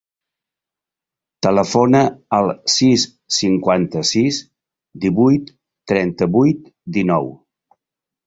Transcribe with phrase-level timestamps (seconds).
[1.47, 1.99] Telefona
[2.37, 3.03] al sis,
[3.37, 4.41] cinquanta-sis,
[5.05, 5.51] divuit,
[5.93, 6.65] trenta-vuit,
[6.97, 7.29] dinou.